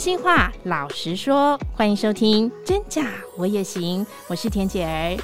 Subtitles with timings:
[0.00, 5.14] 心话，老实说，欢迎收听《真假我也行》，我是田姐儿。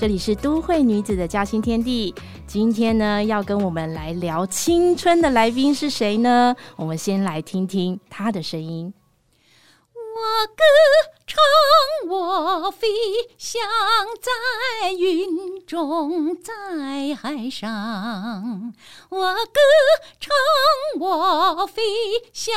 [0.00, 2.14] 这里是都会女子的嘉兴天地。
[2.46, 6.56] 今天呢，要跟我们来聊青春的来宾是谁呢？
[6.76, 8.94] 我们先来听听他的声音。
[9.92, 10.64] 我歌
[11.02, 11.03] 唱，
[12.06, 12.86] 我飞
[13.38, 13.62] 翔
[14.20, 18.74] 在云中，在海上。
[19.08, 19.60] 我歌
[20.20, 20.34] 唱，
[21.00, 21.82] 我飞
[22.32, 22.54] 翔，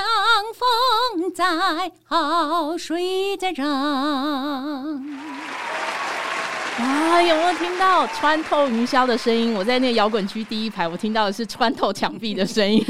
[0.54, 3.66] 风在好，水在涨。
[6.80, 9.52] 啊，有没有听到穿透云霄的声音？
[9.56, 12.84] 我在那个摇滚区第一排，我听到的是穿透墙壁的声音，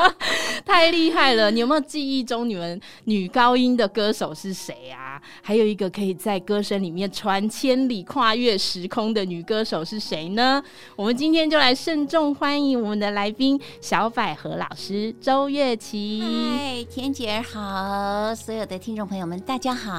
[0.64, 1.50] 太厉害了！
[1.50, 5.20] 你有没有记忆中你们女高音的歌手是谁啊？
[5.42, 10.62] 还有一个可以在歌声里面传千里、跨越时空的女歌手是谁呢？
[10.94, 16.22] 我们今天就来慎重欢迎我们的来宾小百合老师周月琪。
[16.22, 19.92] 嗨，田姐儿好，所有的听众朋友们，大家好。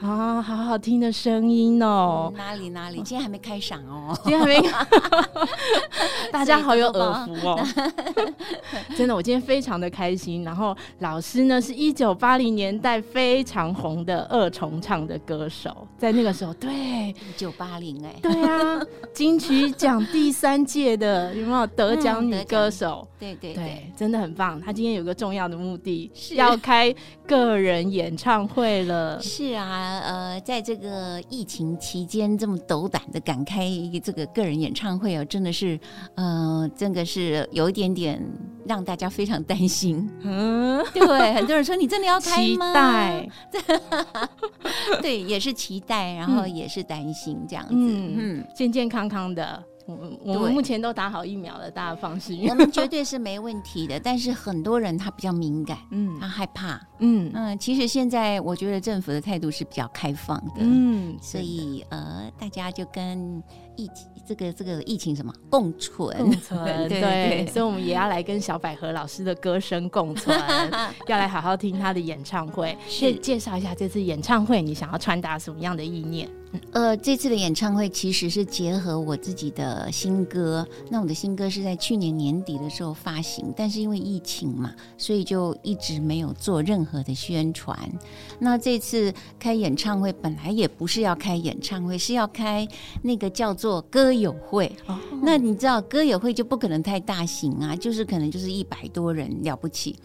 [0.00, 2.32] 啊，好好听的声音哦。
[2.56, 2.96] 里哪里？
[2.96, 4.60] 今天还没开嗓哦，今天还没。
[6.32, 7.66] 大家好有耳福哦，
[8.96, 10.42] 真的，我今天非常的开心。
[10.42, 18.80] 然后老师呢，是一九八零年代非常红的二重唱的歌手，在那个时候，对，一九八零哎，对啊，
[19.14, 23.06] 金曲奖第三届的有没有得奖女歌手？
[23.18, 24.60] 对对对，真的很棒。
[24.60, 26.94] 他今天有个重要的目的，是要开
[27.26, 29.20] 个人演唱会了。
[29.22, 35.78] 是啊，呃，在这个疫情期间，这么斗胆的敢开一个这个个人演唱会哦，真的是，
[36.14, 38.20] 呃，真的是有一点点
[38.66, 40.08] 让大家非常担心。
[40.22, 42.72] 嗯，对，很多人说你真的要开吗？
[42.72, 43.28] 期待，
[45.02, 47.74] 对，也是期待，然后也是担心这样子。
[47.74, 49.62] 嗯，嗯，健健康康的。
[49.86, 52.48] 我我们目前都打好疫苗了，大家放心。
[52.48, 57.30] 我们绝对是没问题的，但是很多人他比较敏感，嗯，他害怕，嗯。
[57.32, 57.58] 嗯。
[57.58, 63.42] 其实现在我觉得政府的态度是比较开放的，嗯，所以呃，大家就跟
[63.76, 63.88] 疫
[64.26, 70.36] 这个这个疫情什么共存，共存， 对，所以我们也要来跟小百合老师的歌声共存，
[71.06, 72.76] 要来好好听他的演唱会。
[72.88, 76.28] 是，介绍一下这次演唱会，你想要传达什么样的意念？
[76.72, 80.66] 呃，这次的演唱会其实是结合我自己的新歌。
[80.90, 87.78] 那我的新歌是在去年年底的时候发行，但是因为疫情嘛，所以就一直没有做任何的宣传。
[88.38, 92.66] 那这次开演唱会本来也不是要开演唱会，是要开
[93.02, 94.70] 那个叫做歌友会。
[94.86, 99.96] 哦，那你知道歌友会就不可能太大型啊，就是可能就是一百多人了不起。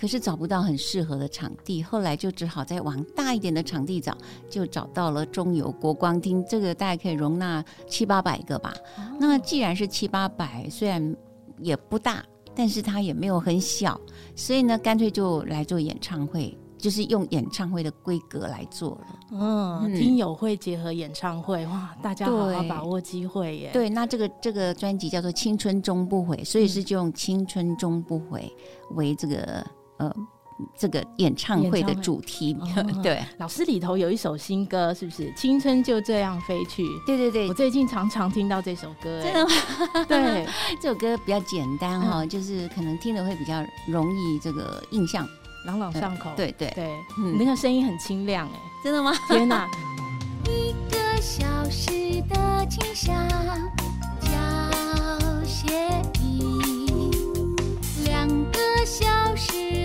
[0.00, 4.16] 可是找不到很适合的场地，后来就只好再往大一点的场地找，
[4.48, 8.72] 就找到了中友国光厅，这个大概可以容纳七八百个吧。
[8.96, 11.14] 哦、那既然是七八百，虽然
[11.58, 12.24] 也不大，
[12.54, 14.00] 但是它也没有很小，
[14.34, 19.38] 所以呢，干脆就来做演唱会，就是用演唱会的规格来做了。
[19.38, 23.70] 哦、嗯，听友会结合演唱会，哇，大家好好把握机会耶。
[23.70, 28.50] 对，那这个这个专辑叫做《青春终不悔》，所以是就用《青春终不悔》
[28.94, 29.62] 为这个。
[30.00, 30.10] 呃，
[30.76, 32.56] 这个演唱会的主题，
[33.02, 35.30] 对，老师里头有一首新歌，是不是？
[35.36, 36.86] 青春就这样飞去。
[37.06, 39.52] 对对对，我最近常常听到这首歌，真的吗？
[40.08, 40.46] 对，
[40.80, 45.28] 这首歌比较简单哈，就是可能听的会比较容易这个印象
[45.66, 46.30] 朗朗上口。
[46.34, 49.12] 对对对，你那个声音很清亮哎，真的吗？
[49.28, 49.68] 天哪！
[50.46, 51.90] 一个小时
[52.28, 53.14] 的清香，
[54.20, 57.10] 叫写意，
[58.04, 59.06] 两个小
[59.36, 59.79] 时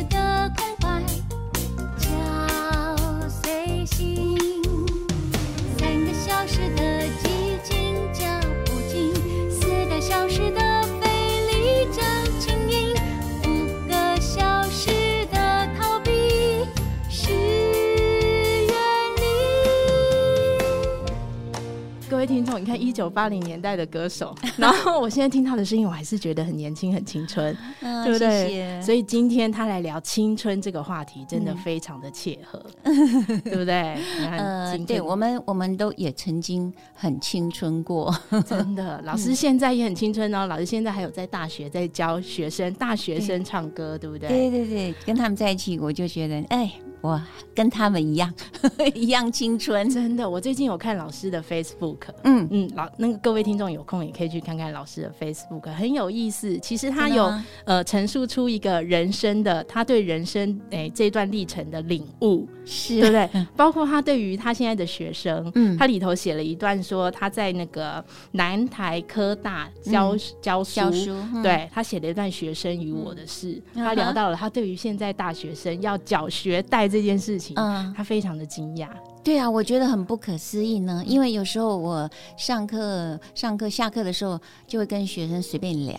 [22.36, 28.48] 听众，你看一九八零年代的歌手， 然后我现在听他的声音，我还是觉得很年轻、很青春，嗯、对不对？
[28.48, 28.82] 谢谢。
[28.82, 33.98] 所以今天他来聊青春这个话题，真的非常的切合，嗯、 对不对？
[34.38, 38.14] 呃，对，我们我们都也曾经很青春过，
[38.46, 39.02] 真的。
[39.06, 44.28] 老师现在也很青春哦，老师现在还有在大学在教学生，大学生唱歌，对，对不对？
[44.28, 46.70] 对对对，跟他们在一起，我就觉得，哎。
[47.06, 47.22] 我
[47.54, 48.34] 跟他们一样，
[48.96, 50.28] 一样青春，真的。
[50.28, 56.58] 我最近有看老师的 Facebook，嗯嗯，老那个各位听众有空也可以去看看老师的 Facebook，很有意思。
[56.60, 57.32] 其实他有
[57.64, 62.48] 呃陈述出一个人生的他对人生诶、欸、这段历程的领悟。
[62.66, 63.48] 是对不对？
[63.56, 78.88] 包括他对于他现在的学生，嗯他里头写了一段说他在那个南台科大教、嗯教书，教书嗯对他写了一段学生与我的事，嗯他聊到了他对于现在大学生要缴学贷这件事情，嗯他非常的惊讶。
[79.24, 81.04] 对啊，我觉得很不可思议呢。
[81.04, 82.08] 因为有时候我
[82.38, 85.98] 上课、上课、下课的时候，就会跟学生随便聊。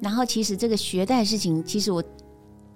[0.00, 2.02] 然后其实这个学贷的事情，其实我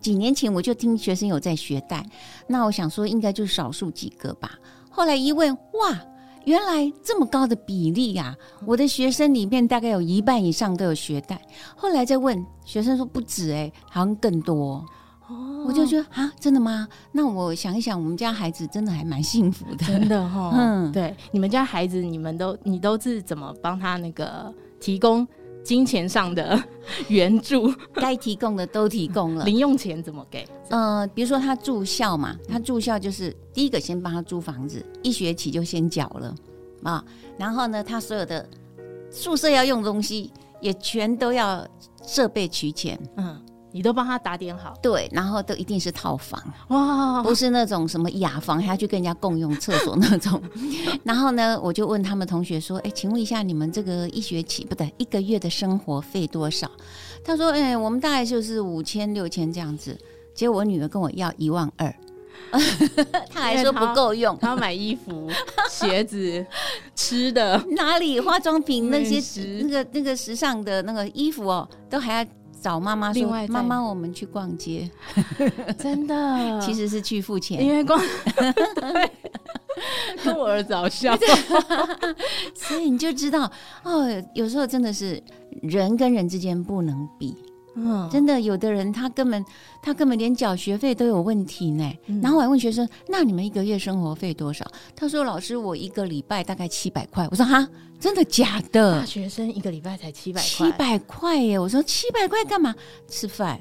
[0.01, 2.05] 几年前我就听学生有在学贷，
[2.47, 4.53] 那我想说应该就是少数几个吧。
[4.91, 5.99] 后来一问，哇，
[6.45, 8.65] 原来这么高的比例呀、啊！
[8.67, 11.41] 我的学生里面大概有一半以上都有学贷。
[11.77, 14.85] 后来再问学生说不止哎、欸，好像更多。
[15.29, 16.89] 哦我就觉得啊，真的吗？
[17.13, 25.29] 那我想一想，我们家孩子真的还蛮幸福的，真的哈、哦， 嗯对，你们家孩子，你们都你都是怎么帮他那个提供
[25.69, 26.59] 金钱上的
[27.09, 27.71] 援助？
[27.93, 29.45] 该提供的都提供了。
[29.45, 30.49] 零用钱怎么给？
[30.71, 36.35] 呃，比如说他住校嘛，他住校就是第一个先帮他租房子，一学期就先缴了
[36.85, 37.05] 啊。
[37.37, 38.49] 然后呢，他所有的
[39.11, 40.33] 宿舍要用的东西
[40.63, 41.69] 也全都要
[42.03, 43.39] 设备取钱，嗯。
[43.71, 50.43] 你都帮他打点好，对，然后都一定是套房，哇，不是那种什么雅房，还要去跟人家共用厕所那种。
[51.05, 56.71] 然后呢，我就问他们同学说：“哎，请问一下，你们这个一学期不对，一个月的生活费多少？”
[57.23, 59.97] 他说：“哎，我们大概就是五千六千这样子。”
[60.35, 61.95] 结果我女儿跟我要一万二，
[63.29, 65.29] 他还说不够用，他要买衣服、
[65.69, 66.47] 鞋子、
[66.95, 72.31] 吃的， 哪里化妆品那些食那个那个时尚的那个衣服哦，都还要。
[72.61, 74.91] 找妈妈说：“另外妈妈，我们去逛街。
[75.79, 77.99] ”真的， 其实是去付钱，因为逛
[78.81, 79.11] 对，
[80.25, 81.17] 跟我儿子好笑，
[82.55, 83.51] 所以你就知道
[83.85, 85.23] 哦，有时候真的是
[85.63, 87.37] 人跟人之间不能比。
[87.87, 89.45] 嗯，真的，有的人他根本
[89.83, 91.91] 他根本连缴学费都有问题呢。
[92.07, 94.67] 嗯、然后我还问学生：“那你们一个月生活费多少？”
[94.97, 97.69] 他说：“老师，我一个礼拜大概七百块。”我说：“哈，
[98.01, 101.59] 真的假的？”大学生一个礼拜才七百块，七百块耶！
[101.59, 102.75] 我说：“七百块干嘛？
[103.07, 103.61] 吃饭？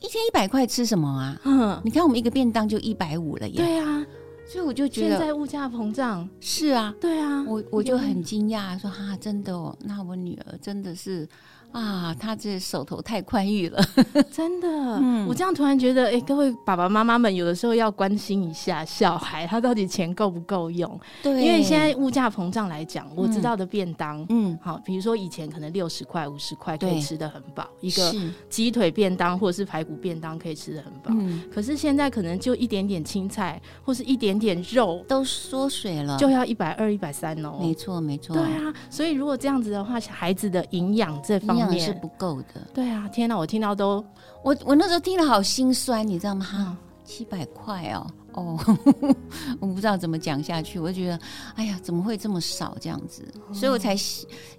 [0.00, 3.56] 一天一百块吃什么啊？”嗯，你看我们一个便当就一百五了耶。
[3.56, 4.06] 对啊，
[4.46, 6.28] 所以我就觉得现在物价膨胀。
[6.40, 11.28] 是啊，对啊，我我就很惊讶，说：“哈，真的哦，那我女儿真的是。”
[11.72, 13.80] 啊，他这手头太宽裕了，
[14.32, 14.68] 真的。
[14.68, 20.98] 嗯，我这样突然觉得，哎、欸，各位爸爸妈妈们，有的时候要关心一下小孩，他到底钱够不够用？
[21.22, 28.14] 对，因为现在物价膨胀来讲，我知道的便当，嗯，好，比如说以前可能六十块、五十块可以吃的很饱，一个
[28.48, 31.10] 鸡腿便当或者是排骨便当可以吃的很饱。
[31.10, 37.58] 嗯，可是现在可能就一点点青菜或是一点点肉都缩水了，就要一百二、一百三哦。
[37.60, 38.34] 没错，没错。
[38.34, 43.08] 对啊，所以如果这样子的话，孩子的营养这方养是不够的，对啊！
[43.08, 44.04] 天哪，我听到都，
[44.42, 46.46] 我我那时候听了好心酸，你知道吗？
[46.56, 48.76] 嗯、七百块哦，哦，
[49.60, 51.20] 我不知道怎么讲下去，我就觉得，
[51.54, 53.26] 哎呀，怎么会这么少这样子？
[53.48, 53.96] 嗯、所以我才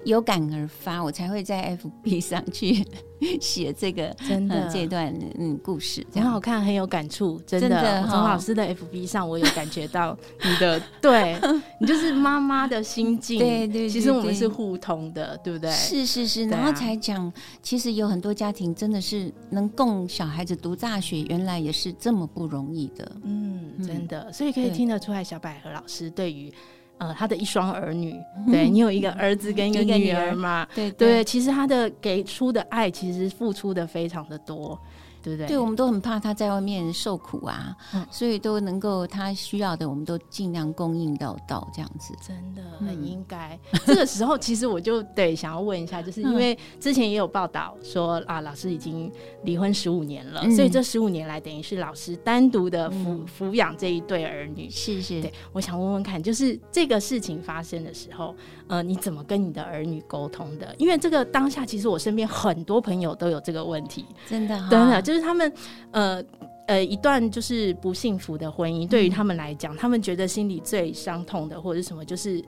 [0.03, 2.85] 有感而发，我才会在 FB 上去
[3.41, 8.07] 写这个真的、呃、这段嗯故事，很好看，很有感触，真的。
[8.09, 11.37] 从老师的 FB 上，我有感觉到你的，对
[11.79, 15.69] 你就是妈妈的心境，对，对对，其实我们是互通的，对不对？
[15.71, 17.31] 是是是，然后才讲，
[17.61, 26.51] 其实有很多家庭真的是能供小孩子读大学，原来也是这么不容易的，嗯，真的，所以可以听得出来，小百合老师对于。
[26.99, 28.15] 呃，他的一双儿女，
[28.51, 30.67] 对，你有一个儿子跟一个女儿嘛？
[30.75, 34.79] 对对，对，其实他的给出的爱，其实付出的非常的多。
[35.21, 35.47] 对不对？
[35.47, 42.13] 对，我们都很怕他在外面受苦啊，嗯、所以都能够他需要的，我们都尽量供应到到这样子。
[42.25, 43.59] 真的很应该。
[43.71, 49.11] 嗯、这个时候，其实我就得想要问一下， 就是因为之前也有报道说啊，老师已经
[49.43, 54.69] 离婚十五年了，嗯、所以这十五年来，等于是老师单独的抚抚养这一对儿女。
[54.69, 55.21] 是是。
[55.21, 58.33] 对，我想问问看，就是这个事情发生的时候，
[58.67, 60.73] 呃，你怎么跟你的儿女沟通的？
[60.77, 65.01] 因为这个当下，其实我身边很多朋友都有这个问题，真的、哦，真的。
[65.09, 65.51] 就是他们，
[65.91, 66.23] 呃
[66.67, 72.43] 呃，一段就是不幸福的婚姻，对于他们来讲，嗯、他们觉得心里最伤痛的，或者是什么，就是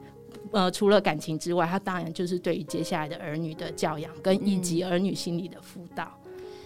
[0.51, 6.11] 呃，除了感情之外，他当然就是对于接下来的儿女的教养，跟以及儿女心理的辅导。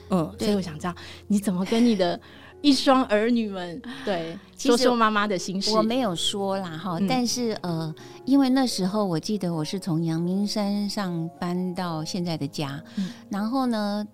[0.09, 0.93] 嗯，嗯，所以我想知道
[1.27, 2.19] 你怎么跟你的
[2.61, 5.71] 一双儿女们 对说说妈妈的心事。
[5.71, 7.93] 我没有说啦哈，嗯、但是呃，
[8.25, 14.05] 因为那时候我记得我是从阳明山上搬到现在的家，嗯、然后呢。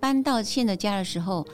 [0.00, 1.46] 搬到现在家的时候，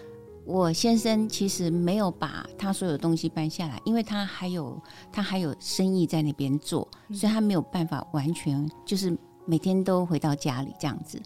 [0.44, 4.80] 我先生其实没有把他所有东西搬下来，因为他还有
[5.12, 11.20] 他还有生意在那边做，所以他没有办法完全就是每天都回到家里这样子。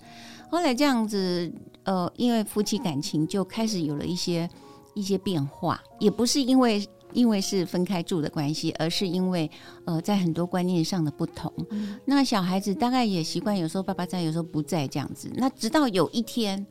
[0.51, 1.53] 后来这样子，
[1.85, 4.49] 呃，因为夫妻感情就开始有了一些
[4.95, 9.51] 一些变化，也不是因为因为是分开住的关系，而是因为
[9.87, 11.53] 呃，在很多观念上的不同。
[11.71, 15.31] 嗯、那小孩子大概也习惯，有时候爸爸在，有时候不在这样子。
[15.35, 16.65] 那直到有一天，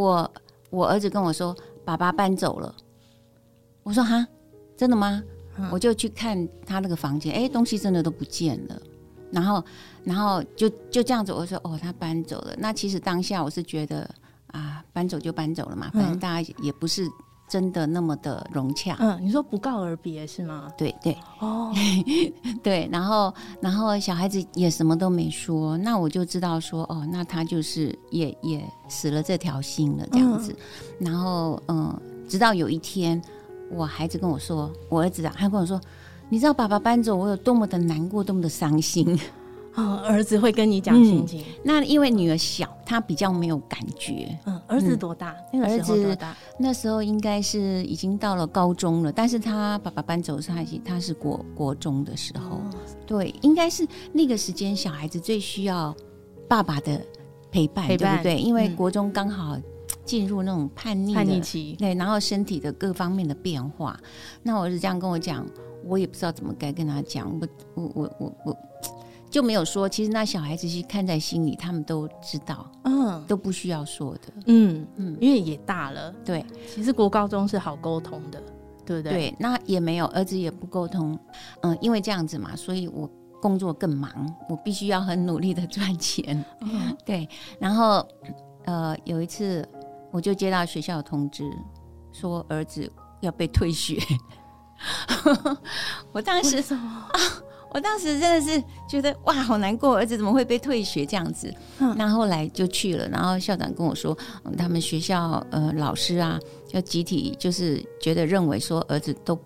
[0.00, 0.32] 我
[0.70, 2.74] 我儿子跟我说：“爸爸搬走了。”
[3.84, 4.26] 我说：“哈，
[4.76, 5.22] 真的吗？”
[5.58, 8.80] 嗯、我就去看他那个房间，哎，东西真的都不见了。
[9.30, 9.62] 然后，
[10.04, 14.08] 然后就就这样子，我说：“哦，他搬走了。”那其实当下我是觉得
[14.48, 17.06] 啊，搬走就搬走了嘛，反正大家也不是。
[17.50, 18.96] 真的那么的融洽？
[19.00, 20.72] 嗯，你说不告而别是吗？
[20.78, 21.74] 对对哦，
[22.62, 30.54] 对，然后然后小孩子也什么都没说，那我就知道说哦，那他就是也也死了这条心了这样子。
[31.00, 33.20] 嗯、然后嗯，直到有一天，
[33.72, 35.80] 我孩子跟我说，我儿子啊，他跟我说，
[36.28, 39.18] 你知道爸爸搬走，我有多么的难过，多么的伤心。
[39.74, 41.42] 哦，儿子会跟你讲心情。
[41.42, 44.36] 嗯，那因为女儿小，她比较没有感觉。
[44.46, 45.32] 嗯，儿子多大？
[45.52, 46.36] 嗯，那个时候多大？
[46.58, 52.56] 那时候应该是已经到了高中了，但是他爸爸搬走的时候，他他是国国中的时候。
[52.56, 52.62] 哦，
[53.06, 55.94] 对，应该是那个时间，小孩子最需要
[56.48, 57.00] 爸爸的
[57.52, 58.42] 陪伴，陪伴，对不对？
[58.42, 59.56] 因为国中刚好
[60.04, 63.96] 进入那种叛逆叛逆期，对，然后身体的各方面的变化。
[64.42, 65.46] 那我儿子这样跟我讲，
[65.84, 67.32] 我也不知道怎么该跟他讲。
[67.40, 68.56] 我我我我我。
[69.30, 78.42] 就没有说，其实那小孩子是看在心里，他们都知道，嗯，都不需要说的，嗯嗯，因为也大了，对，其实国高中是好沟通的，
[78.84, 79.12] 对不对？
[79.12, 81.16] 对，那也没有，儿子也不沟通，
[81.62, 83.08] 嗯，因为这样子嘛，所以我
[83.40, 84.10] 工作更忙，
[84.48, 87.28] 我必须要很努力的赚钱，嗯， 对，
[87.60, 88.04] 然后
[88.64, 89.66] 呃，有一次
[90.10, 91.48] 我就接到学校的通知，
[92.12, 93.96] 说儿子要被退学，
[96.10, 97.08] 我当时说啊。
[97.72, 101.52] 我当时真的是觉得哇，好难过，儿子怎么会被退学这样子？
[101.78, 106.38] 嗯，那后来就去了，然后校长跟我说，嗯，他们学校呃老师啊，
[106.72, 109.38] 要集体就是觉得认为说儿子都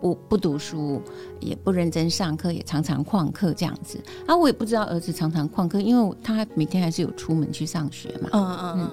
[0.00, 1.02] 不不读书，
[1.40, 4.00] 也不认真上课，也常常旷课这样子。
[4.26, 8.28] 啊，我也不知道儿子常常旷课，因为他每天还是有出门去上学嘛。
[8.32, 8.90] 嗯嗯嗯。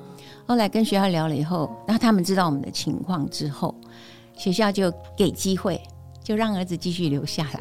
[0.48, 3.76] 后来跟学校聊了以后，那他们知道我们的情况之后，
[4.36, 5.80] 学校就给机会，
[6.24, 7.60] 就让儿子继续留下来。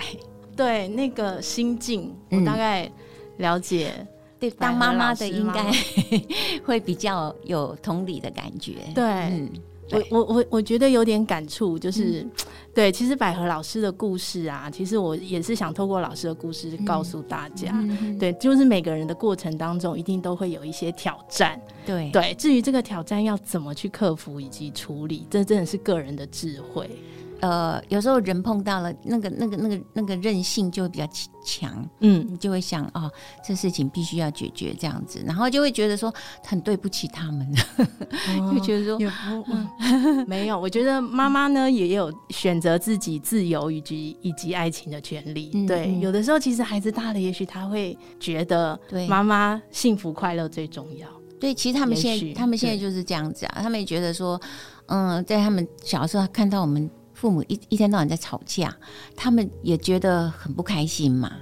[0.58, 2.90] 对那个心境，我大概
[3.36, 3.92] 了解。
[3.96, 4.08] 嗯、
[4.40, 5.72] 对，当妈妈的应该
[6.66, 8.74] 会比较有同理的感觉。
[8.92, 9.48] 对，
[9.92, 12.30] 我我我我觉得有点感触，就是、嗯、
[12.74, 21.60] 对，其实百合老师的故事啊，其实我也是想透过老师的故事告诉大家，嗯、对，就是每个人的过程当中，一定都会有一些挑战。
[21.86, 26.90] 对对，至于这个挑战要怎么去克服以及处理，这真的是个人的智慧。
[27.40, 31.06] 呃，有时候人碰到了那个、那个、那个、那个韧性就会比较
[31.44, 33.10] 强，嗯，你就会想哦，
[33.44, 36.12] 这事情必须要解决这样子，然后就会觉得说
[36.44, 37.46] 很对不起他们，
[38.40, 45.52] 哦、 就觉得说不、嗯、 没有，我觉得妈妈呢也有选择自己自由以及以及爱情的权利。
[45.54, 51.06] 嗯、对，有的时候其实孩子大了，也许他会觉得对妈妈幸福快乐最重要。
[51.38, 54.40] 对，其实他们现在他们现在就是这样子啊，他们也觉得说，
[54.86, 56.90] 嗯，在他们小时候看到我们。
[57.18, 58.72] 父母一一天到晚在吵架，
[59.16, 61.32] 他们也觉得很不开心嘛。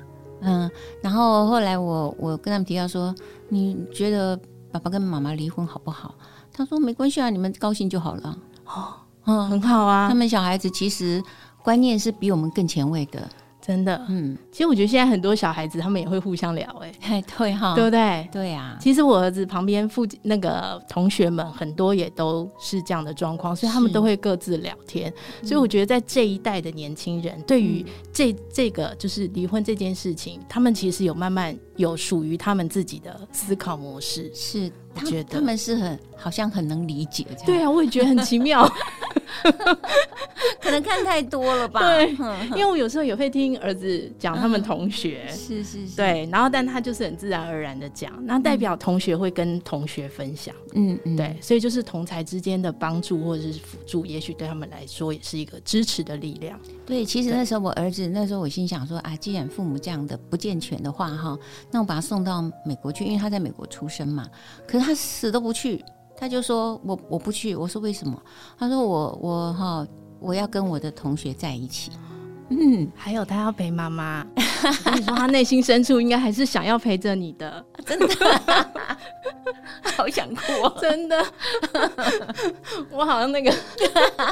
[0.40, 0.70] 嗯，
[1.02, 3.14] 然后后来我我跟他们提到说，
[3.50, 4.34] 你觉得
[4.72, 6.14] 爸爸跟妈妈离婚好不好？
[6.50, 8.38] 他说没关系啊，你们高兴就好了。
[8.64, 8.94] 哦，
[9.26, 10.08] 嗯，很好啊。
[10.08, 11.22] 他们小孩子其实
[11.62, 13.28] 观念是比我们更前卫的。
[13.66, 16.64] 真的，嗯，其实我觉得现在很多小孩子他们也会互相聊，
[17.00, 18.28] 哎，对哈，对不对？
[18.30, 18.76] 对呀。
[18.80, 25.12] 其实我儿子旁边附近那个同学们很多也都是这样的状况，所以他们都会各自聊天。
[25.42, 34.30] 所以我觉得在这一代的年轻人，对于这这个就是离婚这件事情，他们其实有慢慢有属于他们自己的思考模式。
[34.32, 37.46] 是，我觉得他们是很好像很能理解这样。
[37.46, 38.64] 对啊，我也觉得很奇妙。
[40.60, 41.80] 可能看太多了吧？
[41.80, 42.10] 对，
[42.50, 56.58] 因为我有时候也会听儿子讲他们同学，是是是，对，然后但他就是很自然而然的讲，那代表同学会跟同学分享，嗯嗯，对，所以就是同才之间的帮助或者是辅助，也许对他们来说也是一个支持的力量。
[56.84, 61.38] 对，其实那时候我儿子那时候我心想说啊，既然父母这样的不健全的话哈，
[61.70, 64.26] 那我把他送到美国去，因为他在美国出生嘛，
[64.66, 65.84] 可是他死都不去。
[66.18, 68.20] 他就说我我不去，我说为什么？
[68.58, 69.86] 他说我我哈
[70.18, 71.90] 我要跟我的同学在一起，
[72.50, 74.26] 嗯，还有他要陪妈妈。
[74.62, 78.06] 我跟你说他内心深处应该还是想要陪着你的，真的，
[79.96, 80.42] 好想哭，
[80.80, 81.24] 真的，
[82.90, 83.52] 我好像那个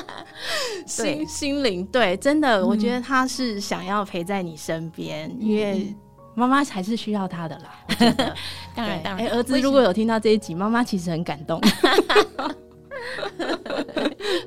[0.87, 5.95] 心对心灵对，真的，嗯、我觉得他是想要陪在你身边，嗯、因为。
[6.35, 7.75] 妈妈还是需要他的啦，
[8.75, 9.27] 当然当然。
[9.27, 11.61] 哎，儿子如果有听到这一集，妈妈其实很感动。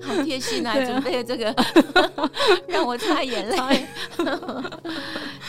[0.02, 0.74] 好贴心啊！
[0.74, 1.56] 准备了这个，
[2.68, 3.86] 让我擦眼泪。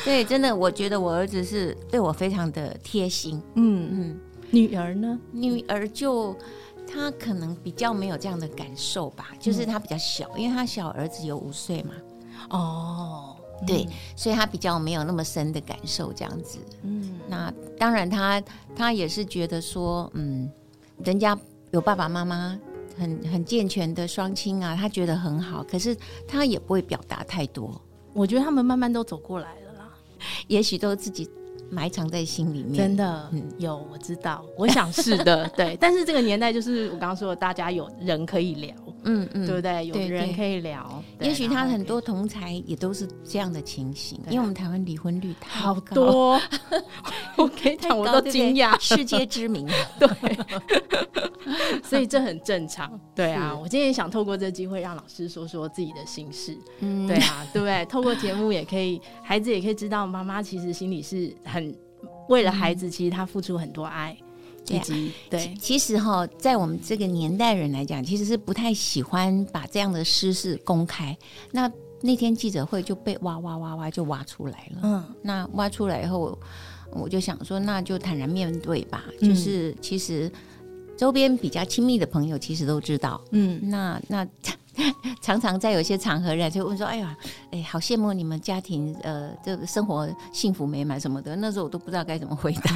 [0.05, 3.43] 对，真的，我觉得我儿子是对我非常的贴心。
[3.55, 5.19] 嗯嗯，女儿呢？
[5.33, 6.37] 女儿就
[6.87, 11.95] 她可能比较没有这样的感受吧，就是她比较小，因为她小儿子有五岁嘛。
[12.51, 13.37] 哦，
[13.67, 13.87] 对，
[14.17, 16.59] 所以他比较没有那么深的感受，这样子。
[16.83, 18.43] 嗯，那当然，他
[18.75, 20.51] 他也是觉得说，嗯，
[21.05, 21.39] 人家
[21.71, 22.59] 有爸爸妈妈。
[23.01, 25.97] 很很健全的双亲啊，他觉得很好，可是
[26.27, 27.81] 他也不会表达太多。
[28.13, 29.89] 我觉得他们慢慢都走过来了啦，
[30.49, 31.31] 也许都自己
[31.71, 32.75] 埋藏在心里面。
[32.75, 35.77] 真的，嗯，有我知道，我想是的， 对。
[35.81, 39.87] 但是这个年代就是我刚刚说的，大家有人可以聊，嗯嗯，对不对？
[39.87, 41.03] 有人可以聊。
[41.21, 46.41] 也许他很多同才也都是这样的情形，因为我们台湾离婚率太高，多
[47.37, 49.67] 我可以讲，我都惊讶，世界知名，
[49.99, 50.09] 对。
[51.83, 53.57] 所以这很正常，对啊。
[53.57, 57.85] 我今天也想透过这个机会让老师说说自己的心事，嗯，对啊，对不对？
[57.87, 61.58] 透过节目也可以，孩子也可以知道妈妈其实心里是很
[62.29, 64.17] 为了孩子，其实他付出很多爱，
[64.69, 65.55] 以及对。
[65.61, 71.17] 其实哈，在我们这个年代人来讲，其实是不太喜欢把这样的私事公开。
[71.53, 76.39] 那那天记者会就被挖挖挖挖就挖出来了，嗯，那挖出来以后，
[76.93, 79.05] 我就想说，那就坦然面对吧。
[79.21, 80.31] 就是其实。
[80.97, 84.27] 周边比较亲密的朋友其实都知道，嗯，那那
[85.21, 87.17] 常常在有些场合，人就问说：“哎呀，
[87.51, 92.71] 哎，好羡慕你们家庭，呃，这个生活幸福美满什么的。”那时候我都不知道该怎么回答，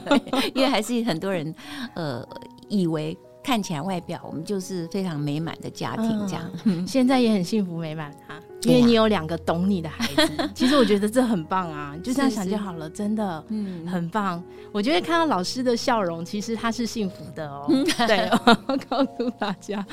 [0.54, 1.54] 因为还是很多人
[1.94, 2.26] 呃
[2.68, 8.38] 以为看起来外表我们就是非常美满的家庭这样，现在也很幸福美满啊。
[8.62, 14.42] 因为你有两个懂你的孩子，啊、 其实我觉得这很棒啊，就这样想就好了，真的，嗯，很棒。
[14.72, 17.66] 我觉得看到老师的笑容，其实他是幸福的哦。
[18.06, 18.28] 对，
[18.66, 19.86] 我告诉大家，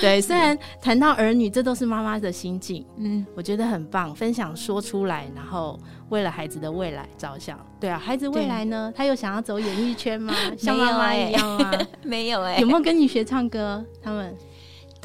[0.00, 5.78] 对，虽然谈到儿女，这都是妈妈的心境，嗯，我觉得很棒，分享说出来，然后
[6.10, 7.58] 为了孩子的未来着想。
[7.80, 10.34] 对啊，孩子未来呢，他有想要走演艺圈吗？
[10.58, 11.72] 像妈妈一样吗？
[12.04, 13.84] 没有哎，有没有跟你学唱歌？
[14.02, 14.34] 他们？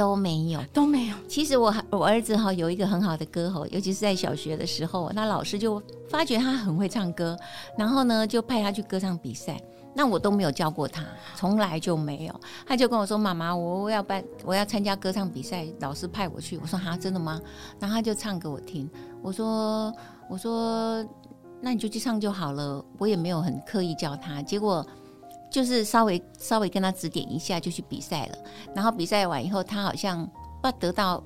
[0.01, 1.15] 都没有，都没有。
[1.27, 7.37] 其实我我儿子哈有一个很好的歌喉，尤其是在小学的时候，那老师就发觉他很会唱歌，
[7.77, 9.61] 然后呢就派他去歌唱比赛。
[9.93, 11.03] 那我都没有教过他，
[11.35, 12.41] 从来就没有。
[12.65, 17.39] 他就跟我说：“妈妈，我要办，我要参加歌唱比赛，老师派我去。”我说：“哈，真的吗？”
[17.79, 18.89] 然后他就唱给我听。
[19.21, 19.93] 我说
[20.27, 21.05] ：“我说，
[21.61, 24.83] 那你就去唱就好了。”我也没有很刻意教他，结果。
[25.51, 28.37] 就是稍微稍微跟他指点一下就去比赛了，
[28.73, 30.25] 然后比赛完以后，他好像
[30.63, 31.21] 不得到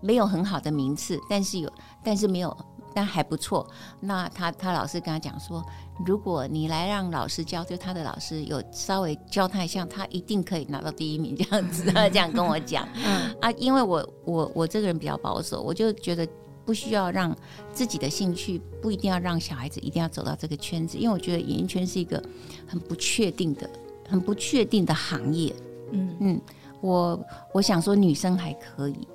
[0.00, 1.70] 没有很好的名次，但是有
[2.02, 2.56] 但是没有
[2.94, 3.68] 但还不错。
[4.00, 5.62] 那他他老师跟他讲说，
[6.06, 11.92] 如果你来让老师教，就他的老师有稍微教他一下，他一定可以拿到第一名这样子。
[11.92, 16.26] 他这样跟我讲，嗯啊，因为我我我这个人比较保守，我就觉得。
[16.66, 17.34] 不需要让
[17.72, 22.20] 自己的兴趣，不一定要让小孩子一定要走到这个圈子，因为我觉得演艺圈是一个
[22.66, 23.70] 很不确定的、
[24.08, 25.54] 很不确定的行业。
[25.92, 26.40] 嗯嗯，
[26.80, 27.24] 我
[27.54, 29.06] 我想说女生还可以，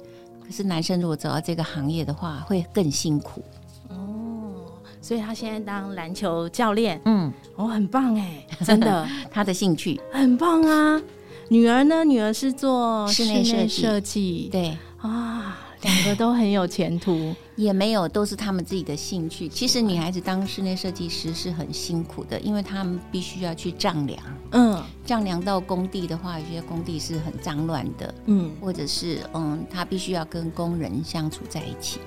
[0.43, 3.43] 可是男生如果走到这个行业的话，会更辛苦。
[3.89, 4.53] 哦，
[5.01, 11.01] 所以他现在当篮球教练，嗯，哦，很棒哎，真的， 他的兴趣很棒啊。
[11.49, 12.05] 女儿呢？
[12.05, 15.67] 女儿是做室内设计，对啊。
[15.83, 19.47] 两个都很有前途，也没有，都是他们自己的兴趣。
[19.47, 24.21] 其实女孩子当室内设计师是很辛苦的，因为他们必须要去丈量。
[24.51, 28.13] 嗯，丈量到工地的话，有些工地是很脏乱的。
[28.25, 31.99] 嗯，或者是嗯，他必须要跟工人相处在一起。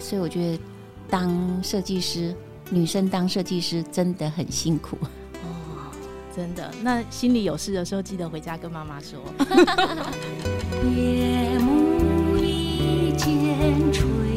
[0.00, 0.58] 所以我觉得
[1.08, 2.34] 当设计师，
[2.68, 4.98] 女生当设计师真的很辛苦。
[5.44, 5.92] 哦，
[6.34, 6.68] 真的。
[6.82, 9.20] 那心里有事的时候，记得回家跟妈妈说。
[10.82, 11.89] 千
[13.20, 14.29] 间春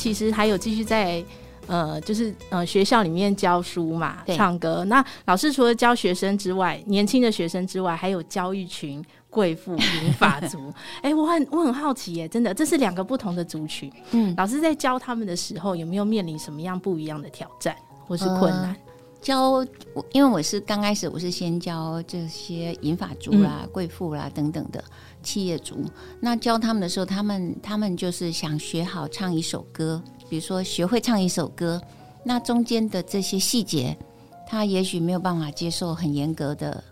[0.00, 1.22] 其实还有继续在
[1.66, 4.82] 呃，就是呃学校里面教书嘛，唱歌。
[4.86, 10.72] 那老师除了教学生之外，年轻的学生之外，还有教一群贵妇银发族。
[11.02, 13.92] 哎、欸，我很我很好奇耶，真的，这是两个不同的族群。
[14.12, 18.70] 嗯，老师在教他们的时候，有没有面临什么样不一样的挑战或是困难？
[18.70, 18.76] 呃
[19.20, 24.82] 教我，因为我是刚开始，我是先教这些银发族啦、贵妇、嗯、啦等等的
[25.22, 25.84] 企业主。
[26.20, 31.80] 那教他们的时候，他们他们就是想学好唱一首歌，比如说学会唱一首歌，
[32.24, 33.96] 那中间的这些细节，
[34.46, 36.82] 他也许没有办法接受很严格的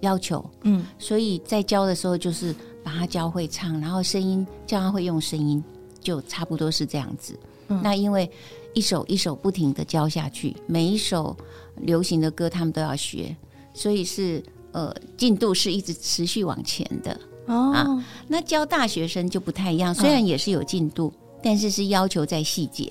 [0.00, 0.44] 要求。
[0.62, 5.62] 嗯，所以在教的时候，就是把他教会唱，然后声音教他会用声音，
[6.00, 7.38] 就差不多是这样子。
[7.68, 8.30] 嗯、那因为
[8.74, 11.36] 一首一首不停的教下去，每一首。
[11.82, 13.36] 流行的歌他们都要学，
[13.72, 17.16] 所以是呃进度是一直持续往前的
[17.48, 18.04] 哦、啊。
[18.28, 22.90] 那教大学生就不太一样，虽然也是有进度，嗯、但是是要求在细节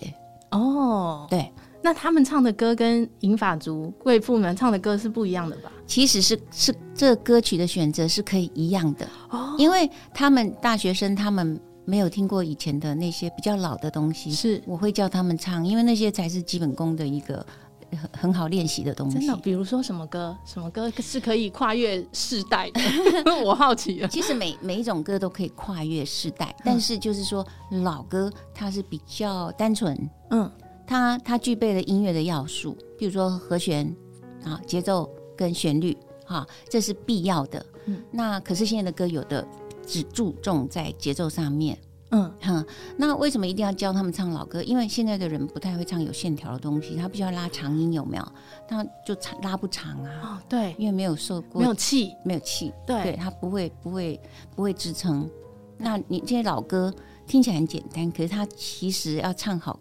[0.51, 1.25] 哦。
[1.29, 1.49] 对，
[1.81, 5.71] 那他们唱的歌跟银发族贵妇们唱的歌是不一样的吧？
[5.85, 17.45] 其实是是这歌曲的选择是可以一样的哦，因为他们大学生他们没有听过以前的那些比较老的东西，是我会叫他们唱，因为那些才是基本功的一个。
[17.91, 22.81] 很很好练习的东西，真的，比如说什么歌，什么歌是可以跨越世代的？
[23.43, 24.07] 我好奇啊。
[24.11, 27.45] 其实每每一种歌都可以跨越世代，但是就是说
[27.83, 29.97] 老歌它是比较单纯，
[30.31, 30.51] 嗯，
[30.85, 33.95] 它它具备了音乐的要素，比如说和弦
[34.43, 37.65] 啊、节奏跟旋律，哈，这是必要的。
[37.85, 39.47] 嗯，那可是现在的歌有的
[39.85, 41.77] 只注重在节奏上面。
[42.11, 42.65] 嗯哼，
[42.97, 44.63] 那为什么一定要教他们唱老歌？
[44.63, 48.31] 因为现在的人不太会唱有线条的东西，他必须要拉长音，有没有？
[48.67, 50.21] 他就长拉不长啊。
[50.23, 54.19] 哦，对，因为没有受过，没有气，没有气，对，对，他不会，不会，
[54.55, 55.29] 不会支撑。
[55.77, 56.93] 那你这些老歌
[57.27, 59.77] 听起来很简单，可是他其实要唱好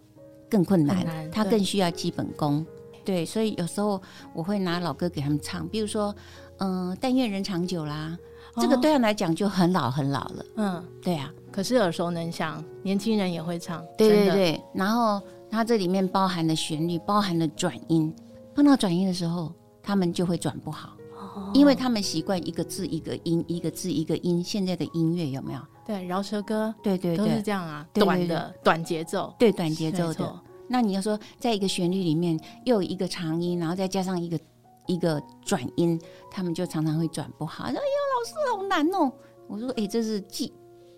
[0.49, 2.65] 更困难，他更需要基本功。
[3.05, 4.01] 对，所以有时候
[4.33, 6.13] 我会拿老歌给他们唱，比如说，
[6.57, 8.17] 嗯、呃，但愿人长久啦。
[8.59, 14.63] 这个对他来讲就很老很老了，嗯，对啊，可是耳熟能详，年轻人也会唱，对对对。
[14.75, 18.13] 然后它这里面包含的旋律，包含的转音，
[18.53, 24.43] 碰到转音的时候，他们就会转不好，哦、因为他们习惯一个字一个音，一个字一个音。
[24.43, 25.59] 现在的音乐有没有？
[25.83, 30.39] 对，饶舌歌，对对对，都是这样啊，短的短节奏，对短节奏的。
[30.67, 34.39] 那你要说，在一个旋律里面又有一个长音，然后再加上一个。
[34.85, 35.99] 一个转音，
[36.31, 37.65] 他们就常常会转不好。
[37.65, 39.11] 说：“哎呀，老师好难哦。”
[39.49, 40.49] 我说：“哎，这是基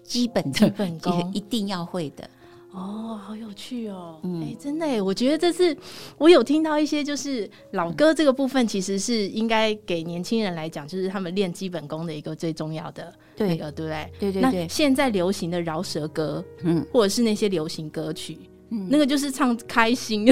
[0.09, 2.29] 基本的基本功， 一定要会的。”
[2.71, 4.19] 哦，好有趣哦！
[4.21, 5.75] 嗯，哎，真的哎，我觉得这是
[6.19, 14.11] 我有听到一些，就是老歌这个部分，其实是应该给年轻人来讲，就是他们练基本功的一个最重要的那个，对不对？
[14.19, 14.41] 对对对。
[14.41, 18.37] 那现在流行的饶舌歌，嗯，或者是那些流行歌曲，
[18.69, 20.25] 嗯，那个就是唱开心。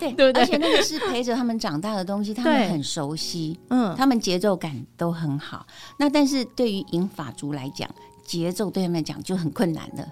[0.00, 0.42] 对， 对不对？
[0.42, 5.64] 而且那个是陪着他们长大的东西，他们很熟悉，嗯，他们节奏感都很好。
[5.96, 7.88] 那但是对于银发族来讲，
[8.24, 10.08] 节奏对他们来讲就很困难了，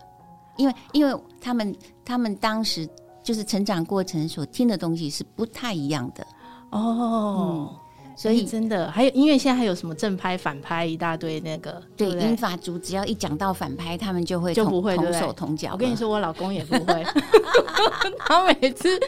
[0.57, 2.89] 因为因为他们他们当时
[3.23, 6.27] 就是成长过程所听的东西是不太一样的
[6.71, 7.69] 哦。
[7.71, 7.79] 嗯
[8.15, 11.83] 所以真的还有音乐，现在还有什么正拍、反拍一大堆那个？
[11.97, 15.71] 对，音法族只要一讲到反拍，他们就会就不会同手同脚。
[15.73, 17.03] 我跟你说，我老公也不会，
[18.29, 19.01] 他每次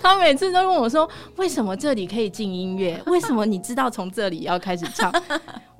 [0.00, 3.00] 他每次都问我说：“为什么这里可以进音乐？
[3.06, 5.12] 为什么你知道从这里要开始唱？”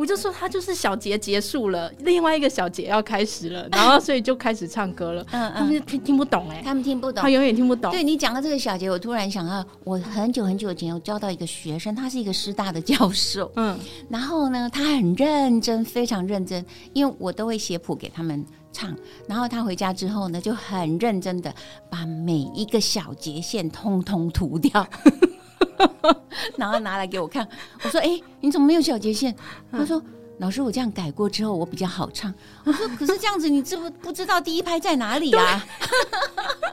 [0.01, 5.23] 我就说他就是小节结束了，另外一个小节要开始了，然后所以就开始唱歌了。
[5.31, 7.93] 嗯嗯，他们就听听不懂哎、欸，他们听不懂，他永远听不懂。
[7.93, 18.97] 对你讲到这个小节，我突然想到，我很久很久以前我教到一个学生，他是一个师大的教授，嗯，然后呢，他很认真，非常认真，因为我都会写谱给他们唱，
[19.29, 21.55] 然后他回家之后呢，就很认真的
[21.91, 24.89] 把每一个小节线通通涂掉。
[26.57, 27.47] 然后拿来给我看，
[27.83, 29.35] 我说：“哎，你怎么没有小节线？”
[29.71, 30.03] 他说
[30.39, 32.33] ：“老师，我这样改过之后，我比较好唱。”
[32.65, 35.65] 我说：“可是这样子，你知不不知道第一拍在哪里啊？”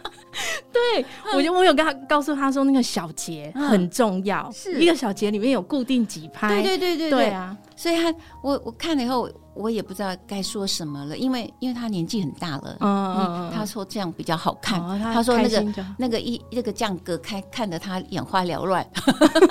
[0.93, 6.61] 对，我就我有跟他告诉他说，那个小节很重要，是一个小节里面有固定几拍。
[6.61, 7.57] 对对对对对啊！
[7.75, 9.29] 所以他我我看了以后。
[9.59, 15.65] 我也不知道该说什么了，因为因为他年纪很大了，嗯嗯，他说这样比较好看，他说那个
[15.97, 18.87] 那个一那个这样隔开看得他眼花缭乱，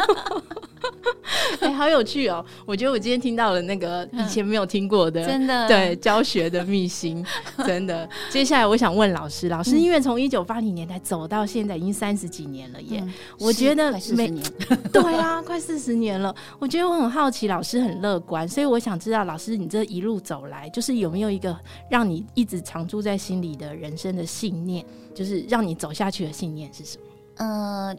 [1.61, 2.45] 哎、欸，好有趣哦！
[2.65, 7.25] 我觉得我今天听到了那个以前没有听过的，真的对教学的秘辛，
[7.67, 8.09] 真的。
[8.31, 14.45] 接下来我想问老师，老师因为从一九八零年代走到现在已经三十几年了耶，嗯、我觉得每年
[14.93, 16.35] 对啊，快四十年了。
[16.59, 21.57] 我觉得我很好奇，老师很乐观，所以我想知道老师你这一路走来，就是有没有一个
[21.91, 27.05] 让你一直常驻在心里的人生的信念，就是让你走下去的信念是什么？
[27.37, 27.97] 呃。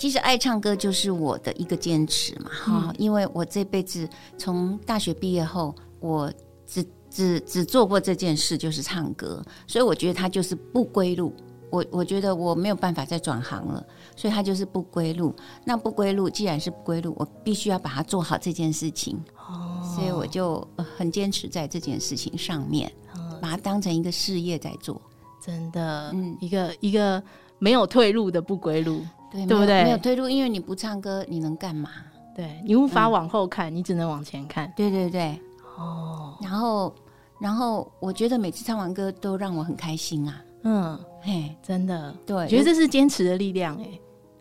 [0.00, 4.08] 其实爱唱歌就是我的一个坚持嘛，哈、嗯，因为我这辈子
[4.38, 6.32] 从大学毕业后，我
[6.66, 11.34] 只只只做过这件事，就是唱歌，所以我觉得它就是不归路。
[11.68, 13.86] 我我觉得我没有办法再转行了，
[14.16, 15.36] 所以它就是不归路。
[15.66, 19.22] 那不归路既然是不归路，我必须要把它做好这件事情。
[19.36, 24.98] 哦，所以我就很坚持在这件事情上面，哦、把它当成一个事业在做。
[25.44, 27.22] 真的，嗯，一个一个
[27.58, 29.02] 没有退路的不归路。
[29.30, 29.84] 对，对不对？
[29.84, 31.90] 没有退路，因为你不唱歌，你能干嘛？
[32.34, 34.72] 对，你无法往后看，嗯、你只能往前看。
[34.76, 35.38] 对对对，
[35.76, 36.36] 哦。
[36.40, 36.94] 然后，
[37.40, 40.42] 然后我觉得每次唱完歌都让我很开心啊。
[40.62, 43.88] 嗯，嘿，真的，对，觉得这是坚持的力量，哎，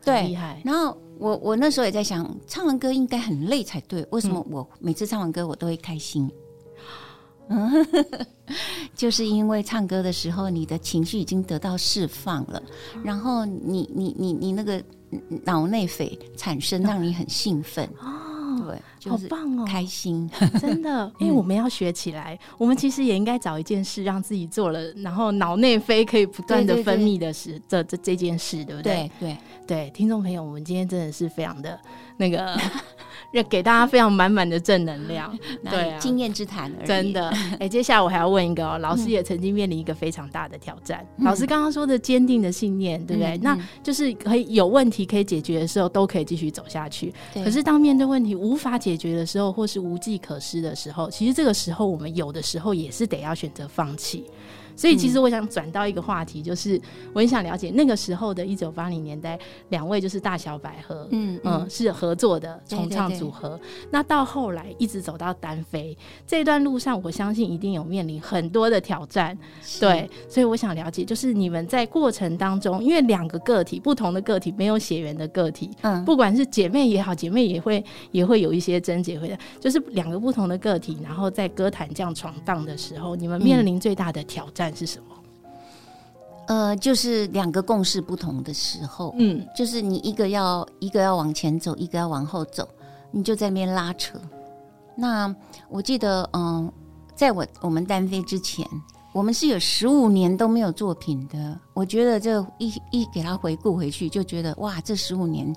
[0.03, 0.61] 对，厉害。
[0.63, 6.25] 然后我我那时候也在想，唱完歌应该很累才对，为什么我每次唱完歌我都会开心？
[6.25, 6.31] 嗯，
[8.95, 12.61] 就是因为唱歌的时候，你的情绪已经得到释放了，
[13.03, 14.81] 然后你你你你那个
[15.43, 17.89] 脑内啡产生，让你很兴奋。
[17.99, 20.29] 哦，对，就是、好棒哦，开心，
[20.61, 29.09] 真的， 因为我们要学起来，嗯、我们其实也应该找一件事让自己做了，然后脑内啡可以不断的分泌的事，这这这件事，对不对？
[29.19, 29.37] 对对。
[29.65, 31.79] 对，听众朋友，我们今天真的是非常的
[32.17, 32.59] 那个。
[33.31, 35.37] 要给大家非常满满的正能量，
[35.69, 36.87] 对，经验之谈而已。
[36.87, 41.05] 真的， 哎，接下来我还要问一个哦，老师也曾经面临一个非常大的挑战。
[41.19, 43.37] 老师刚刚说的坚定的信念，对不对？
[43.37, 47.13] 那就是可以有问题可以解决的时候，都可以继续走下去。
[47.33, 54.25] 可是当面对问题无法解决的时候，或是无计可施的时候，其实这个时候我们有的时候也是得要选择放弃。
[54.79, 56.79] 所以其实我想转到一个话题，就是
[57.11, 59.37] 我很想了解那个时候的一九八零年代，
[59.67, 63.59] 两位就是大小百合，嗯嗯，是合作的重唱组合。
[63.91, 69.37] 那到后来一直走到单飞这段路上，我相信一定有面临很多的挑战。
[69.81, 84.68] 对，所以我想了解，就是你们在过程当中，因为两个个体不同的个体，没有血缘的个体，嗯，不管是姐妹也好，姐妹也会也会有一些症结，会的，就是两个不同的个体，然后在歌坛这样闯荡的时候，你们面临最大的挑战。
[84.75, 85.15] 是什么？
[86.47, 92.67] 呃，就是两个共识不同的时候，嗯，就是你一个要一个要往前走，一个要往后走，
[93.11, 94.19] 你就在那边拉扯。
[94.95, 95.33] 那
[95.69, 96.73] 我记得，嗯、呃，
[97.13, 98.67] 在我我们单飞之前，
[99.13, 101.59] 我们是有十五年都没有作品的。
[101.75, 105.55] 我觉得这一一给他回顾回去，就觉得哇，这十五年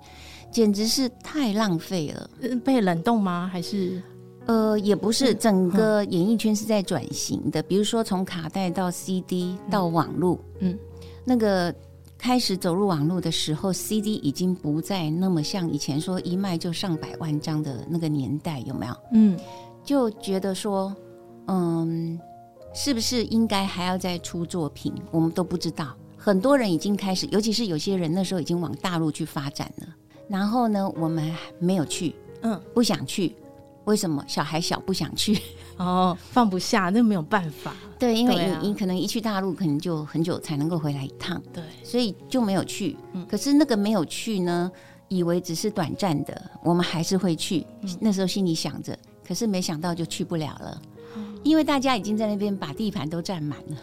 [0.51, 2.29] 简直是太浪费了。
[2.63, 3.49] 被冷冻吗？
[3.51, 4.03] 还是？
[4.47, 7.63] 呃，也不是，整个演艺圈是在转型的。
[7.63, 10.77] 嗯、比如说，从卡带到 CD 到网络，嗯，
[11.25, 11.73] 那个
[12.19, 18.95] 开始走入网络的时候，CD 已经不再那么像以前说一卖就上百万张的那个年代，有没有？
[19.13, 19.39] 嗯，
[19.85, 20.95] 就觉得说，
[21.47, 22.19] 嗯，
[22.75, 24.93] 是不是应该还要再出作品？
[25.13, 25.97] 我们都不知道。
[26.17, 29.87] 很多人已经开始，尤其是有些人那时候已经往大陆去发展了。
[30.29, 33.35] 然后呢，我们没有去，嗯，不想去。
[33.85, 35.39] 为什么小孩小不想去？
[35.79, 37.75] 哦，放不下，那没有办法。
[37.99, 41.41] 对，因为你、啊、你可能一去大陆，可能就很久才能够回来一趟。
[41.53, 42.97] 对，所以就没有去。
[43.13, 44.71] 嗯、可是那个没有去呢，
[45.09, 47.67] 以为只是短暂的，我们还是会去。
[47.81, 50.83] 嗯、那时候心里想着，可是没想到就去不了了，
[51.17, 53.77] 嗯、因为大家已经在那边把地盘都占满了。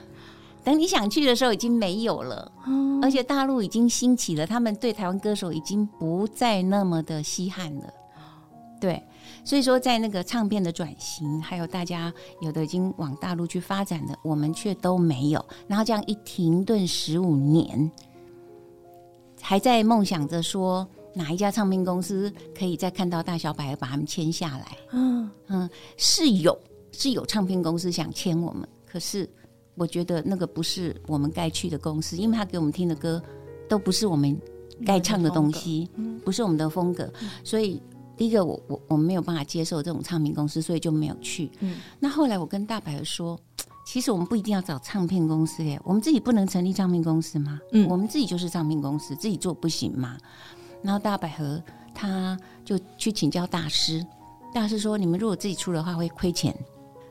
[0.64, 2.52] 等你想去的时候，已经没有了。
[2.68, 7.94] 嗯、而且大陆已经兴起了，他们对台湾歌手已经不再那么的稀罕了。
[8.80, 9.02] 对。
[9.44, 15.44] 所以说，在那个唱片的转型，还有大家有的已经往大陆去发展的，我们却都没有。
[15.68, 17.92] 然后这样一停顿十五年，
[19.42, 24.78] 还在梦想着说哪一家唱片公司可以再看到大小白把他们签下来。
[24.92, 26.56] 嗯嗯，是有
[26.92, 29.28] 是有唱片公司想签我们，可是
[29.76, 33.22] 我觉得那个不是我们该去的公司，因为他给我们听的歌
[33.68, 34.40] 都不是我们
[34.86, 35.90] 该唱的东西，
[36.24, 37.12] 不是我们的风格，
[37.44, 37.82] 所以。
[38.20, 41.50] 第一个，我我我们没有办法接受这种唱片公司，所以就没有去。
[41.62, 43.40] 嗯，那后来我跟大百合说，
[43.88, 47.62] 其实我们不一定要找唱片公司耶，我们自己不能成立唱片公司吗？
[47.72, 50.18] 嗯，我们自己就是唱片公司，自己做不行吗？
[50.84, 51.64] 然后大百合
[51.96, 54.06] 他就去请教大师，
[54.54, 56.54] 大师说，你们如果自己出的话会亏钱。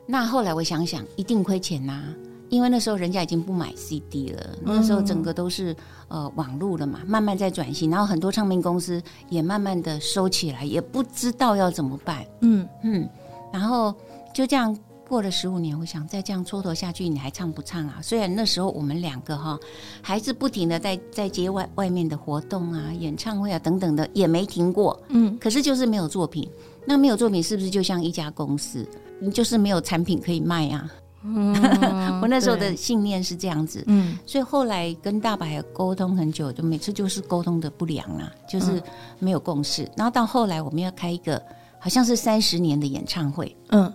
[0.05, 2.03] 那后来我想想，一定亏钱呐，
[2.49, 5.75] 因为那时候人家已经不买 CD 了，那时候整个都是
[6.07, 12.25] 呃网络了嘛，慢慢在转型，然后很多唱片公司也慢慢的收起来，也不知道要怎么办。
[12.41, 13.07] 嗯嗯，
[13.53, 13.93] 然后
[14.33, 17.99] 就这样过了十五年，我想再这样蹉跎下去，你还唱不唱啊？
[18.01, 19.57] 虽然那时候我们两个哈
[20.01, 24.99] 还是不停的在在接外外面的活动啊、演唱会啊等等的，也没停过。
[25.09, 26.49] 嗯，可是就是没有作品。
[26.85, 28.87] 那没有作品是不是就像一家公司？
[29.19, 30.89] 你就是没有产品可以卖啊？
[31.21, 31.53] 嗯，
[32.23, 38.81] 我那时候的信念是这样子，嗯，所以后来跟大白沟通很久，就每次就是沟通的不良啊，就是
[39.19, 39.89] 没有共识。
[39.97, 41.41] 然后到后来我们要开一个
[41.77, 43.93] 好像是三十年的演唱会，嗯，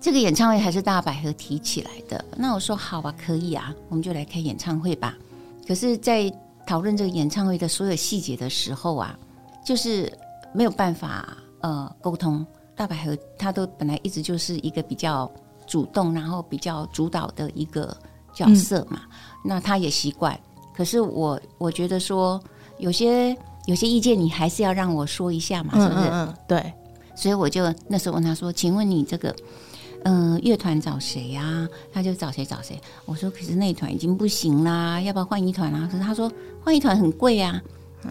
[0.00, 2.24] 这个演唱会还是大百合提起来的。
[2.36, 5.16] 那我说好啊，可以啊，我们就来开演唱会吧。
[5.66, 6.32] 可是，在
[6.64, 9.18] 讨论这个演唱会的所有细节的时候啊，
[9.64, 10.12] 就是
[10.52, 12.46] 没有办法呃沟通。
[12.76, 15.28] 大百合他都本来一直就是一个比较。
[15.66, 17.96] 主动，然后比较主导的一个
[18.32, 19.10] 角色嘛，嗯、
[19.44, 20.38] 那他也习惯。
[20.74, 22.42] 可是我我觉得说，
[22.78, 26.08] 有些有些意见，你还是要让我说一下嘛，是不是？
[26.08, 26.72] 嗯，嗯，对。
[27.14, 29.34] 所以我就那时候问他说：“请问你这个，
[30.04, 32.78] 嗯、呃，乐团找谁呀、啊？”他就找谁找谁。
[33.06, 36.30] 我说：“可是那团已经不行啦，要不要换一团啊？”可是他说
[36.62, 37.58] ：“换一团很贵啊。”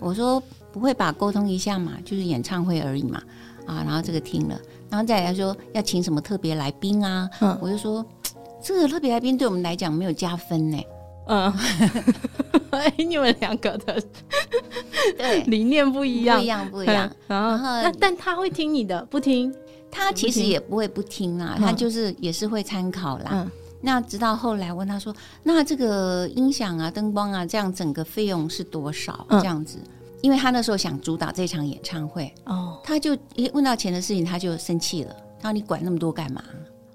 [0.01, 0.41] 我说
[0.73, 3.21] ：“不会吧，沟通一下嘛，就是演唱会而已嘛。”
[3.65, 4.59] 啊，然后这个听了。
[4.89, 7.29] 然后再来说要请什么特别来宾啊？
[7.41, 8.05] 嗯，我就说
[8.63, 10.79] 这个特别来宾对我们来讲没有加分呢。
[11.27, 11.51] 嗯，
[12.71, 14.01] 哎， 你们两个的
[15.17, 17.11] 对理念不一样，不一样，不一样。
[17.27, 19.53] 然后，那但他会听你的，不听？
[19.89, 23.49] 他其实也不会不听啊，他就是也是会参考啦。
[23.81, 29.77] 那直到后来问他说：“那这个音响啊、灯光啊，这样整个费用是多少？”这样子。
[30.21, 35.15] 因为他那时候想主导这场演唱会，哦，他就一问到钱的事情，他就生气了。
[35.39, 36.43] 他说：“你管那么多干嘛？”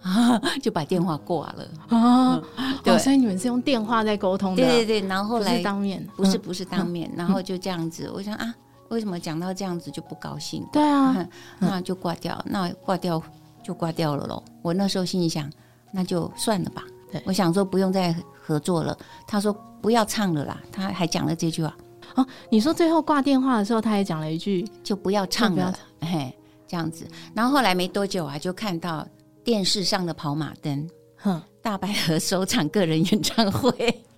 [0.03, 2.43] 啊， 就把电话挂了啊。
[2.83, 4.63] 对，所以你们是用电话在沟通的。
[4.63, 8.11] 对对对，然后后来不是当面，不是不是当面，然后就这样子。
[8.13, 8.55] 我想啊，
[8.89, 10.67] 为什么讲到这样子就不高兴？
[10.73, 11.25] 对啊，
[11.59, 13.23] 那就挂掉，那挂掉
[13.63, 14.43] 就挂掉了喽。
[14.63, 15.49] 我那时候心里想，
[15.93, 16.83] 那就算了吧。
[17.13, 18.97] 对，我想说不用再合作了。
[19.27, 19.53] 他说
[19.83, 21.77] 不要唱了啦，他还讲了这句话。
[22.17, 26.33] 哦，你说最后挂电话的时候，他也讲了一句，就不要唱了，嘿，
[26.67, 27.07] 这样子。
[27.35, 29.07] 然后后来没多久啊，就看到
[29.45, 33.73] 电视上的跑马灯，哼，大百合首场个人演唱会，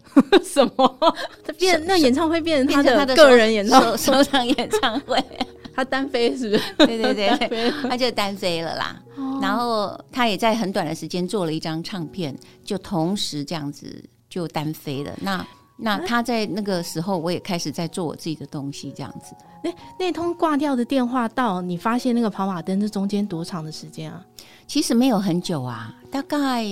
[0.43, 0.99] 什么？
[1.45, 5.23] 他变那演唱会变成他的他的个人演唱首场演唱会，
[5.75, 6.87] 他单飞是不是？
[6.87, 9.01] 对对对，他就单飞了啦。
[9.41, 15.13] 然后他也在很短的时间做了一张唱片，就同时这样子就单飞了。
[15.21, 15.47] 那。
[15.85, 19.35] 那他在那个时候，我也开始在做我自己的东西，这样子。
[19.65, 24.25] 那那通挂掉的电话到你发现那个跑马灯，这中间多长的时间啊？
[24.69, 26.65] 其实没有很久啊，大概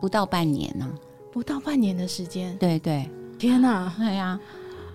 [0.00, 0.92] 不到半年呢、啊，
[1.30, 2.56] 不到半年的时间。
[2.56, 3.08] 对对，
[3.38, 3.92] 天哪！
[4.00, 4.40] 哎呀，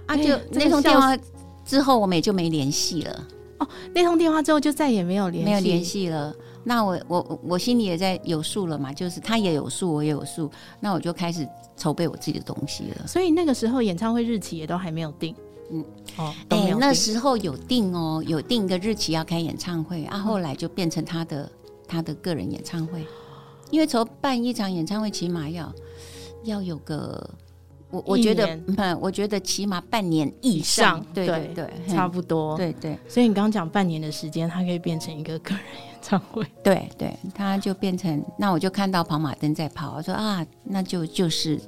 [0.07, 1.15] 啊，就那通电话
[1.63, 3.23] 之后，我们也就没联系了。
[3.59, 6.33] 哦，那通电话之后就再也没有联，没有联系了。
[6.63, 13.07] 那我我我心里也在有数了嘛，就是他也有数，我也有数，那我就开始筹备我自己的东西了。
[13.07, 15.35] 所以那个时候演唱会日期也都还没有定，
[15.71, 15.83] 嗯，
[16.17, 21.51] 哦，哎、欸，那时候有定哦，有定一个日期要开演唱会啊，后来就变成他的
[21.87, 23.05] 他的个人演唱会，
[23.71, 25.73] 因为筹办一场演唱会起码要
[26.43, 27.29] 要有个。
[27.89, 32.97] 我我觉得，嗯，我觉得起码半年以上，对对对，差不多，对对。
[33.07, 41.59] 所以你刚刚讲半年的时间，它可以变成一个个人演唱会，对对，他就变成，那我就看到跑马灯在跑，我说啊，那就就是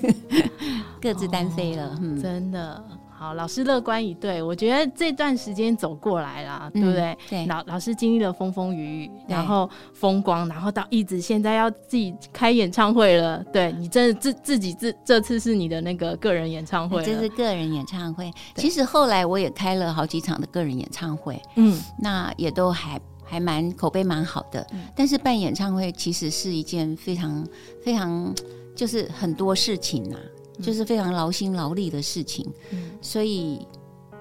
[1.02, 2.82] 各自单飞了，哦嗯、真的。
[3.18, 7.18] 好，老师乐观以对，我觉得这段时间走过来了，嗯、对不对？
[7.30, 13.42] 对，老老师经历了风风雨雨，然后风光，然后到一直现在要自己开演唱会了。
[13.44, 18.30] 对，你真的自自己自这次是你的那个个人演唱会，这是个人演唱会。
[18.56, 24.66] 其实后来我也开了好几场的个人演唱会，嗯，那也都还还蛮口碑蛮好的。
[24.72, 27.46] 嗯、但是办演唱会其实是一件非常
[27.82, 28.34] 非常
[28.74, 30.34] 就是很多事情呐、啊。
[30.62, 33.60] 就是非常劳心劳力的事情，嗯、所以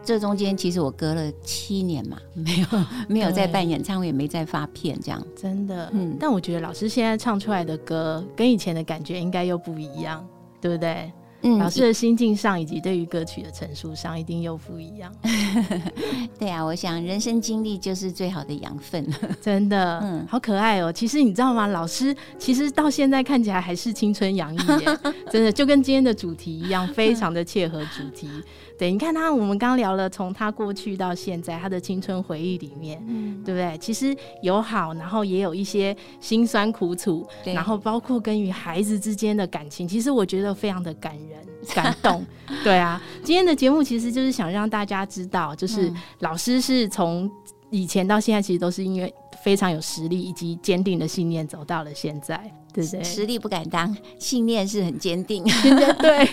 [0.03, 2.67] 这中间其实我隔了七年嘛， 没有
[3.07, 5.89] 没有在办演唱会，也没在发片，这样真的。
[5.93, 10.27] 嗯，但我觉得老师现在唱出来的歌跟以前的感觉应该又不一样，
[10.59, 11.09] 对不对？
[11.45, 15.13] 嗯，老师的心境上以及对于歌曲的陈述上，一定又不一样。
[16.39, 19.07] 对啊，我想人生经历就是最好的养分，
[19.39, 20.91] 真的，嗯，好可爱哦。
[20.91, 21.67] 其实你知道吗？
[21.67, 24.97] 老师其实到现在看起来还是青春洋溢耶，
[25.31, 28.27] 真的就跟今天的主题一样，非常的切合主题。
[28.77, 33.77] 对，你看他，我们刚聊了从他过去到现在他的青春回忆里面，嗯，对不对？
[33.77, 41.39] 其实有好，然后也有一些辛酸苦楚，然后包括跟与孩子之间的感情，其实我觉得非常的感人、
[41.73, 42.25] 感动。
[42.65, 47.31] 对啊，今天的节目其实就是想让大家知道，就是老师是从
[47.69, 52.35] 以前到现在，其实都是因为非常有实力以及坚定的信念走到了现在，
[52.73, 53.03] 对不对？
[53.03, 55.45] 实力不敢当，信念是很坚定。
[55.99, 56.27] 对。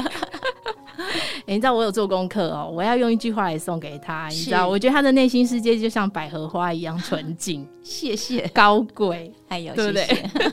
[1.47, 4.29] 欸、你知道我有做功课哦，我要用一句话来送给他。
[4.29, 7.67] 你知道，我觉得他的内心世界就像百合花一样纯净。
[7.83, 10.07] 谢谢，高贵，哎呦，对不对？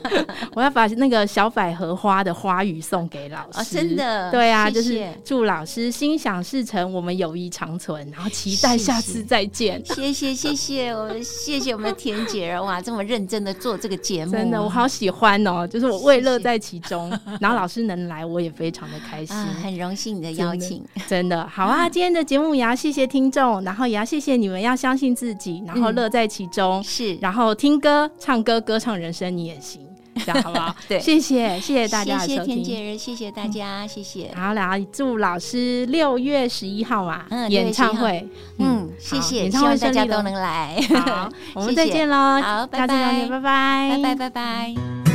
[0.52, 3.60] 我要把那个小百合花的花语送给老师。
[3.60, 9.80] 哦、真的，对啊，就是祝老师心想事成，我们友谊长存，然后期待下次再见。
[9.86, 17.08] 谢谢，谢谢，我们谢谢我们的田姐儿哇，这么认真的做这个节目，真的我好喜欢哦，就是我为乐在其中。
[17.40, 20.79] 然后老师能来，我也非常的开心，啊、很荣幸你的邀请。
[21.08, 21.88] 真的好啊！
[21.88, 26.80] 今天的节目也要谢谢听众，然后也要谢谢你们，要相信自己，然后乐在其中。
[26.80, 29.80] 嗯、是，然后听歌、唱歌、歌唱人生，你也行，
[30.24, 30.74] 这样好不好？
[30.88, 32.64] 对，谢谢，谢谢大家的收听。
[32.64, 34.30] 谢谢谢谢大家，嗯、谢谢。
[34.34, 38.26] 好，啦祝老师六月十一号嘛，嗯，演唱会，
[38.58, 40.80] 嗯，谢谢，演唱会大家都能来。
[41.04, 45.09] 好， 我们再见喽，好，拜拜，拜拜，拜拜，拜拜。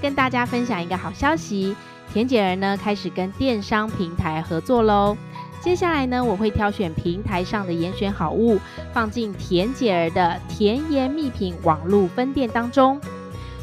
[0.00, 1.74] 跟大家分享一个好消息，
[2.14, 5.16] 恬姐儿呢开始跟电商平台合作喽。
[5.60, 8.60] 接下来呢，我会挑选平台上的严选好物，
[8.92, 13.00] 放进恬姐儿的甜言蜜品网络分店当中，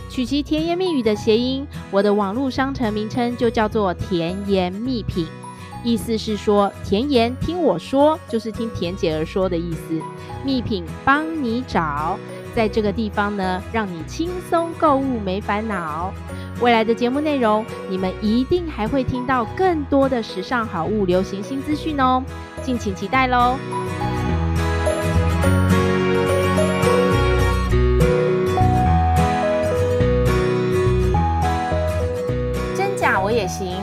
[0.09, 5.25] 取其甜言蜜语的谐音，我的网络商城名称就叫做甜言蜜品，
[5.83, 10.01] 意思是说甜言听我说，就是听恬姐儿说的意思，
[10.43, 12.19] 蜜品帮你找。
[12.55, 16.13] 在这个地方呢，让你轻松购物没烦恼。
[16.61, 22.23] 未来的节目内容，你们一定还会听到更多的时尚好物、流行新资讯哦，
[22.61, 23.57] 敬请期待喽！
[32.75, 33.82] 真假我也行。